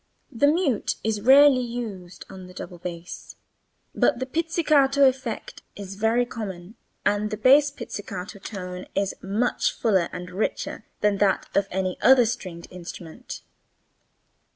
The 0.31 0.47
mute 0.47 0.95
is 1.03 1.21
rarely 1.21 1.61
used 1.61 2.25
on 2.27 2.47
the 2.47 2.55
double 2.55 2.79
bass, 2.79 3.35
but 3.93 4.17
the 4.17 4.25
pizzicato 4.25 5.07
effect 5.07 5.61
is 5.75 5.93
very 5.93 6.25
common 6.25 6.73
and 7.05 7.29
the 7.29 7.37
bass 7.37 7.69
pizzicato 7.69 8.39
tone 8.39 8.87
is 8.95 9.13
much 9.21 9.71
fuller 9.71 10.09
and 10.11 10.31
richer 10.31 10.85
than 11.01 11.19
that 11.19 11.49
of 11.55 11.67
any 11.69 12.01
other 12.01 12.25
stringed 12.25 12.67
instrument. 12.71 13.43